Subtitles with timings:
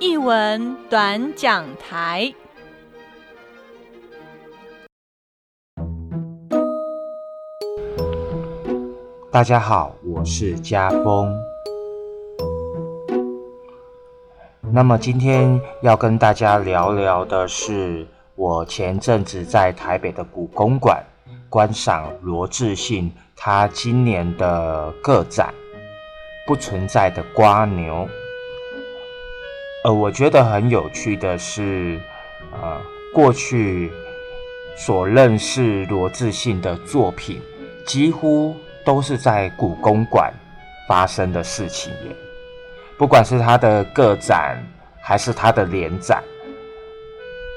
[0.00, 2.32] 译文短讲台。
[9.30, 11.30] 大家好，我是家峰。
[14.72, 18.06] 那么今天要跟大家聊聊的是，
[18.36, 21.04] 我前阵子在台北的故宫馆
[21.50, 25.52] 观赏罗志信他今年的个展
[26.48, 28.08] 《不存在的瓜牛》。
[29.84, 32.00] 呃，我觉得很有趣的是，
[32.52, 32.80] 呃，
[33.14, 33.90] 过去
[34.76, 37.40] 所认识罗志信的作品，
[37.86, 38.56] 几乎。
[38.82, 40.32] 都是在故宫馆
[40.88, 42.16] 发生的事情耶，
[42.96, 44.56] 不管是他的个展
[45.02, 46.24] 还是他的联展，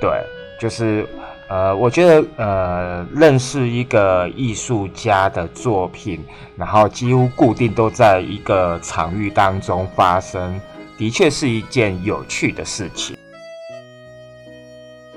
[0.02, 0.12] 对，
[0.60, 1.08] 就是
[1.48, 6.24] 呃，我觉得呃，认识一个艺术家的作品，
[6.58, 10.60] 然后几乎固定都在一个场域当中发生，
[10.98, 13.18] 的确是一件有趣的事情。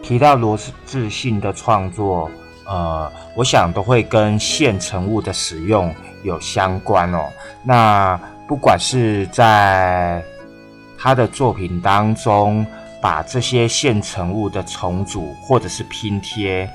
[0.02, 2.30] 提到罗志信的创作。
[2.68, 7.30] 呃，我想都会跟现成物的使用有相关哦。
[7.62, 10.20] 那不管是在
[10.98, 12.66] 他的作品当中，
[13.00, 16.68] 把这些现成物的重组或者是拼贴，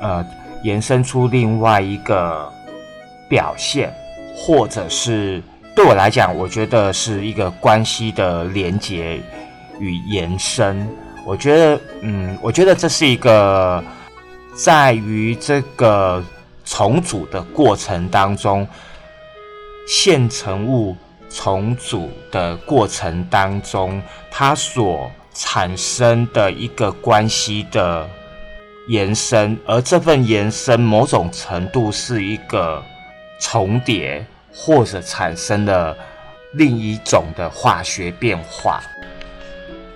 [0.00, 0.26] 呃，
[0.64, 2.52] 延伸出另外一个
[3.28, 3.94] 表现，
[4.36, 5.40] 或者是
[5.80, 9.18] 对我来讲，我觉得是一个关系的连接
[9.78, 10.86] 与延伸。
[11.24, 13.82] 我觉得，嗯，我觉得这是一个。
[14.54, 16.22] 在于这个
[16.66, 18.68] 重组的过程当中，
[19.88, 20.94] 现成物
[21.30, 28.06] 重组的过程当中，它所产生的一个关系的
[28.88, 32.82] 延伸，而这份延伸某种程度是一个
[33.40, 35.96] 重叠，或者产生了
[36.54, 38.80] 另一种的化学变化。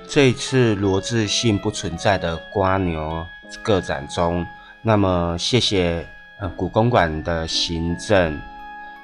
[0.08, 3.26] 这次罗志信不存在的瓜牛。
[3.62, 4.44] 个展中，
[4.82, 6.04] 那么谢谢
[6.40, 8.40] 呃古公馆的行政，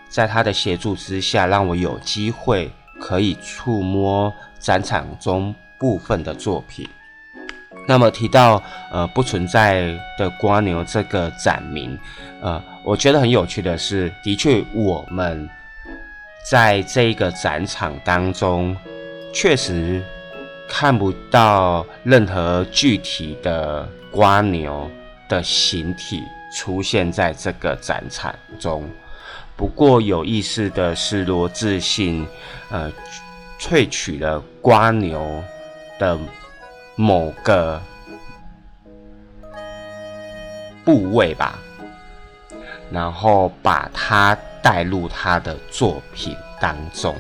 [0.09, 6.89] 在他的协助之下，让我有机会可以触摸展场中部分的作品。
[7.91, 8.63] 那么提到
[8.93, 11.99] 呃不存在的瓜牛这个展名，
[12.41, 15.51] 呃，我觉得很有趣的是，的确我们
[16.49, 18.77] 在这个展场当中，
[19.35, 20.01] 确实
[20.69, 23.89] 看不到任何具体的。
[24.13, 24.91] 瓜牛
[25.29, 28.85] 的形体出现在这个展场中，
[29.55, 32.27] 不过有意思的是，罗志信
[32.71, 32.93] 呃
[33.61, 35.41] 萃取了瓜牛
[35.97, 36.19] 的
[37.01, 37.81] 某个
[40.85, 41.59] 部位吧，
[42.93, 47.17] 然后把它带入他的作品当中，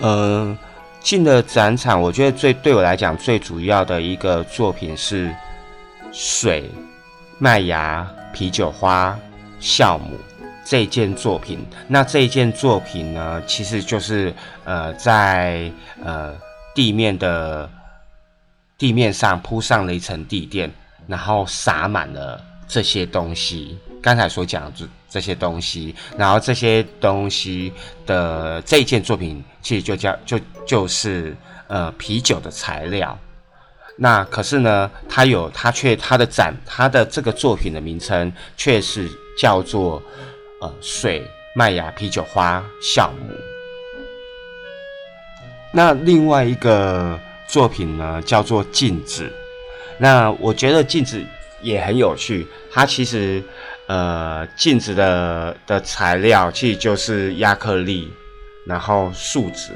[0.00, 0.56] 嗯。
[1.00, 5.30] 进了展场，我觉得最对我来讲最主要的一个作品是
[6.12, 6.70] 水、
[7.38, 9.14] 麦芽、啤酒花、
[9.60, 10.16] 酵母
[10.64, 11.62] 这件作品。
[11.86, 14.32] 那这件作品呢，其实就是
[14.64, 15.70] 呃在
[16.02, 16.34] 呃
[16.74, 17.70] 地面的
[18.76, 20.70] 地面上铺上了一层地垫，
[21.06, 23.78] 然后撒满了这些东西。
[24.02, 27.72] 刚才所讲这这些东西，然后这些东西
[28.04, 31.34] 的这一件作品，其实就叫就就是
[31.68, 33.16] 呃啤酒的材料。
[33.96, 39.08] 那可是呢，它有它却它的展它的这个作品的名称却是
[39.38, 40.02] 叫做
[40.60, 41.24] 呃水
[41.54, 43.53] 麦芽啤酒花酵母。
[45.74, 49.30] 那另外一个作品呢，叫做镜子。
[49.98, 51.22] 那我觉得镜子
[51.60, 53.42] 也很有趣，它其实。
[53.86, 58.10] 呃，镜子的的材料其实就是亚克力，
[58.66, 59.72] 然后树脂，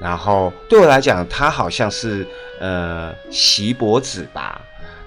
[0.00, 2.26] 然后对我来讲，它好像是
[2.58, 4.58] 呃锡箔纸吧。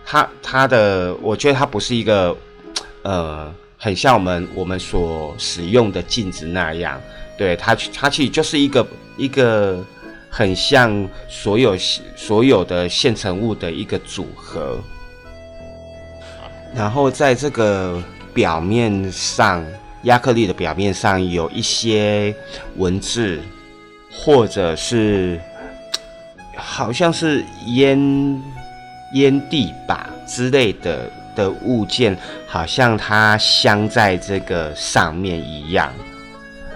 [0.05, 2.37] 它它的，我觉得它不是一个
[3.01, 7.01] 呃很像我们我们所使用的镜子那样。
[7.35, 8.85] 对它，它其实就是一个
[9.17, 9.83] 一个
[10.29, 11.77] 很像所有
[12.15, 14.79] 所有的现成物的一个组合。
[16.75, 18.01] 然后在这个
[18.33, 19.63] 表面上，
[20.03, 22.35] 亚克力的表面上有一些
[22.77, 23.39] 文字，
[24.11, 25.39] 或者是
[26.57, 28.41] 好像是烟
[29.13, 32.17] 烟蒂吧之类的的物件，
[32.47, 35.93] 好像它镶在这个上面一样。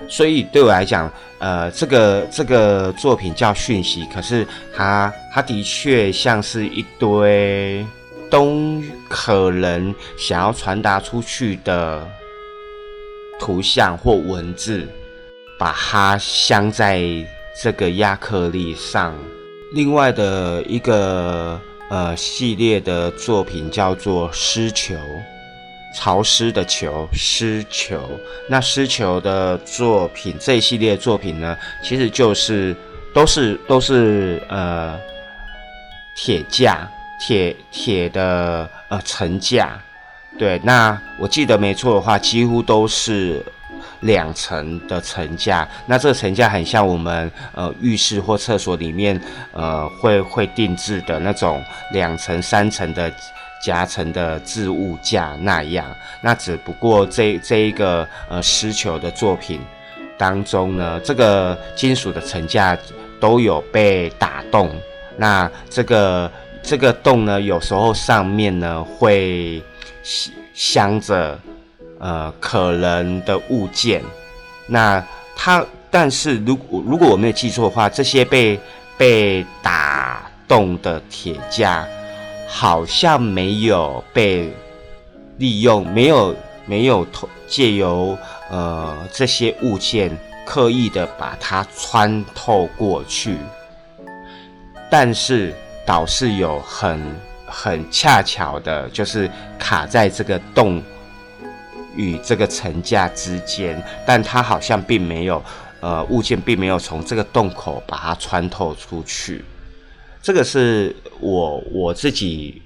[0.08, 7.86] 所以对我来讲，呃，这个这个作品叫讯息，可是它它的确像是一堆。
[8.30, 12.06] 都可能想要传达出去的
[13.40, 14.86] 图像或文字，
[15.58, 17.02] 把它镶在
[17.64, 19.16] 这个亚克力上。
[19.72, 21.58] 另外的一个
[21.90, 24.98] 呃系列的作品叫做狮球，
[25.98, 28.08] 潮湿的球，湿球。
[28.48, 32.76] 那湿球的作品这一系列作品呢，其实就是
[33.16, 34.96] 都是都是呃
[36.16, 36.88] 铁架，
[37.20, 39.82] 铁铁的呃层架。
[40.38, 43.44] 对，那我记得没错的话，几乎都是。
[44.02, 49.20] 两层的层架，那这个层架很像我们呃浴室或厕所里面
[49.54, 53.12] 呃会会定制的那种两层三层的
[53.62, 55.86] 夹层的置物架那样。
[56.22, 59.62] 那只不过这这一个呃湿球的作品
[60.18, 62.78] 当中呢，这个金属的层架
[63.20, 64.70] 都有被打洞。
[65.18, 66.32] 那这个
[66.62, 69.62] 这个洞呢，有时候上面呢会
[70.54, 71.40] 镶着。
[72.00, 74.04] 呃，可能的物件，
[74.68, 75.04] 那
[75.36, 78.60] 它，但是如果如果我没有记错的话，这些被
[78.96, 81.88] 被打洞的铁架，
[82.48, 84.52] 好像没有被
[85.38, 86.36] 利用，没有
[86.66, 88.18] 没有透借由
[88.50, 93.38] 呃这些物件刻意的把它穿透过去，
[94.90, 95.54] 但是
[95.86, 97.00] 倒是有很
[97.46, 99.30] 很恰巧的，就是
[99.60, 100.82] 卡在这个洞。
[101.96, 105.44] 与这个层架之间，但它好像并没有，
[105.80, 109.44] 呃，物件并没有从这个洞口把它穿透出去。
[110.22, 112.62] 这个是我我自己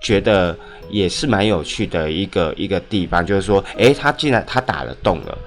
[0.00, 0.56] 觉得
[0.90, 5.38] 也是蛮有趣的一个一个地方，就是说，诶，他竟然他打了洞了，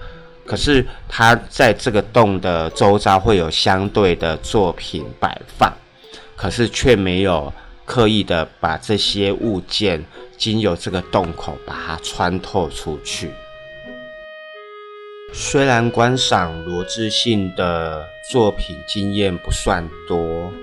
[0.46, 5.74] 可是他在这个洞的周遭会有相对的作品摆放，
[6.36, 7.54] 可是却没有
[7.86, 10.04] 刻意的把这些物件。
[10.38, 13.32] 经由这个洞口把它穿透出去。
[15.34, 20.54] 虽然观赏罗志信的作品经验不算多，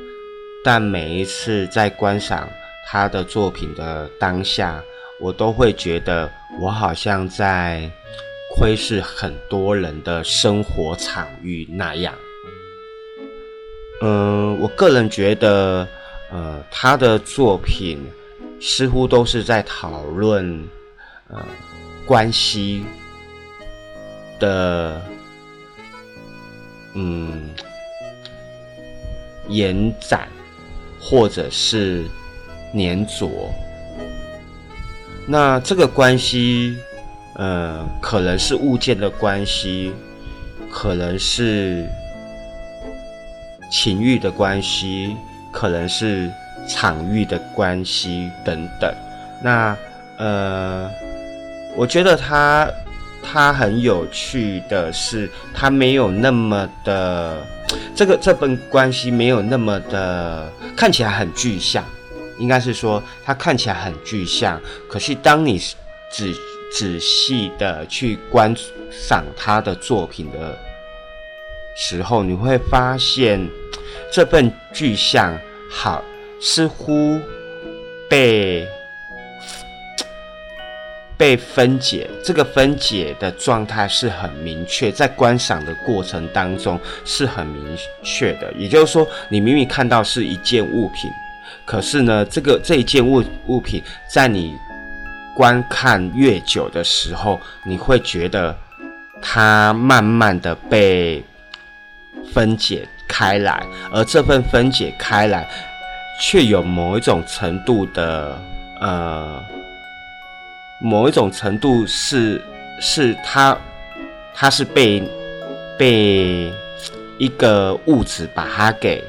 [0.65, 2.49] 但每一次在观赏
[2.87, 4.83] 他的作品的当下，
[5.21, 6.29] 我都会觉得
[6.59, 7.89] 我好像在
[8.57, 12.15] 窥视很多人的生活场域那样。
[14.01, 15.87] 嗯，我个人觉得，
[16.33, 18.05] 呃，他的作品。
[18.61, 20.67] 似乎都是在讨论，
[21.29, 21.45] 呃，
[22.07, 22.83] 关系
[24.41, 25.03] 的，
[26.95, 27.51] 嗯，
[29.49, 30.27] 延展，
[31.05, 32.05] 或者是
[32.73, 33.31] 粘着。
[35.29, 36.77] 那这个关系，
[37.37, 39.93] 呃，可能是物件的关系，
[40.71, 41.87] 可能是
[43.71, 45.15] 情欲的关系，
[45.53, 46.31] 可能是。
[46.67, 48.91] 场域的关系等等，
[49.43, 49.77] 那
[50.17, 50.91] 呃，
[51.77, 52.67] 我觉得他
[53.23, 57.47] 他很有趣的是，他没有那么的
[57.95, 61.85] 这个这份关系没有那么的看起来很具象，
[62.39, 66.33] 应该是说他看起来很具象，可是当你仔
[66.73, 68.55] 仔细的去观
[68.91, 70.59] 赏他的作品的
[71.77, 73.49] 时候，你会发现
[74.13, 75.39] 这份具象
[75.71, 76.03] 好。
[76.41, 77.19] 似乎
[78.07, 78.69] 被
[81.17, 88.53] 被分解，这个分解的状态是很明确，在观赏的过程当中是很明确的。
[88.59, 91.11] 也就是说，你明明看到是一件物品，
[91.65, 94.55] 可是呢，这个这一件物物品在你
[95.37, 98.57] 观看越久的时候，你会觉得
[99.23, 101.25] 它慢慢的被
[102.33, 105.49] 分解开来，而这份分解开来。
[106.21, 108.41] 却有某一种程度的，
[108.81, 109.43] 呃，
[110.85, 112.39] 某一种程度是
[112.79, 113.57] 是它，
[114.35, 115.03] 它是被
[115.79, 116.53] 被
[117.17, 119.03] 一个物质把它给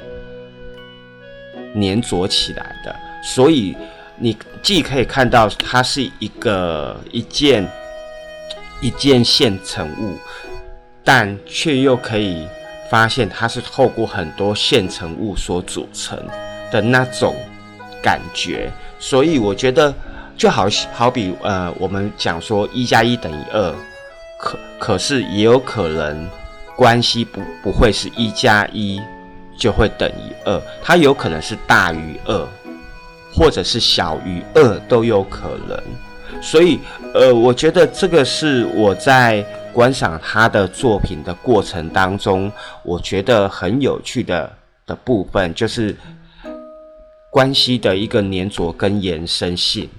[1.74, 3.76] 粘着起来的，所以
[4.18, 7.68] 你既可以看到它是一个一件
[8.82, 10.18] 一件现成物，
[11.04, 12.48] 但却又可以
[12.90, 16.18] 发现它是透过很多现成物所组成。
[16.72, 17.36] 的那种
[18.02, 19.94] 感觉，所以我觉得
[20.38, 23.74] 就好好比呃，我们讲说一加一等于二，
[24.40, 26.28] 可可是也有可能
[26.76, 29.02] 关系不不会是一加一
[29.58, 32.48] 就会等于二，它有可能是大于二，
[33.34, 35.82] 或者是小于二都有可能。
[36.42, 36.80] 所以
[37.14, 42.52] 呃，我觉得这个是我在观赏他的作品的过程当中，
[42.84, 44.52] 我觉得很有趣的
[44.86, 45.96] 的部分就是。
[47.32, 49.90] 关系的一个粘着跟延伸性，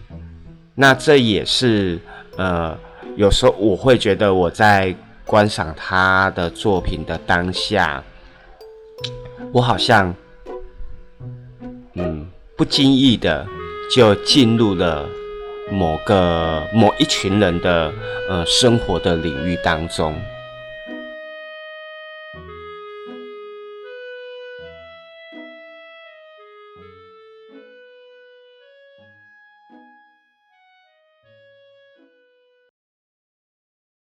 [0.79, 1.99] 那这也是
[2.37, 2.77] 呃，
[3.17, 8.05] 有时候我会觉得我在观赏他的作品的当下，
[9.53, 10.15] 我好像，
[11.95, 13.47] 嗯，不经意的
[13.91, 15.09] 就进入了
[15.73, 17.91] 某个某一群人的
[18.29, 20.15] 呃生活的领域当中。